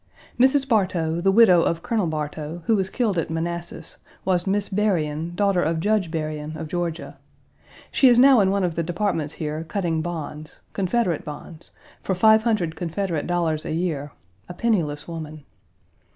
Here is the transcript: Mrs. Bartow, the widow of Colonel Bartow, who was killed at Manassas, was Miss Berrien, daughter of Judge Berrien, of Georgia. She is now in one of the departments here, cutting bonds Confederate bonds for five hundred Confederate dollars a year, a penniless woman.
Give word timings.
Mrs. 0.39 0.67
Bartow, 0.67 1.21
the 1.21 1.31
widow 1.31 1.61
of 1.61 1.83
Colonel 1.83 2.07
Bartow, 2.07 2.63
who 2.65 2.75
was 2.75 2.89
killed 2.89 3.19
at 3.19 3.29
Manassas, 3.29 3.97
was 4.25 4.47
Miss 4.47 4.67
Berrien, 4.67 5.33
daughter 5.35 5.61
of 5.61 5.79
Judge 5.79 6.09
Berrien, 6.09 6.57
of 6.57 6.67
Georgia. 6.67 7.19
She 7.91 8.07
is 8.09 8.17
now 8.17 8.39
in 8.39 8.49
one 8.49 8.63
of 8.63 8.73
the 8.73 8.81
departments 8.81 9.35
here, 9.35 9.63
cutting 9.63 10.01
bonds 10.01 10.59
Confederate 10.73 11.23
bonds 11.23 11.69
for 12.01 12.15
five 12.15 12.41
hundred 12.41 12.75
Confederate 12.75 13.27
dollars 13.27 13.63
a 13.63 13.73
year, 13.75 14.11
a 14.49 14.55
penniless 14.55 15.07
woman. 15.07 15.43